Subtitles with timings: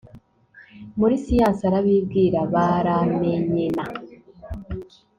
[0.99, 3.83] muri siyansi arabibwira baramenyena